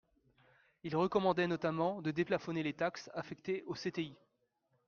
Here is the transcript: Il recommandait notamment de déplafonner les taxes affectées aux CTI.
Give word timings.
Il 0.83 0.95
recommandait 0.95 1.45
notamment 1.45 2.01
de 2.01 2.09
déplafonner 2.09 2.63
les 2.63 2.73
taxes 2.73 3.11
affectées 3.13 3.61
aux 3.67 3.75
CTI. 3.75 4.15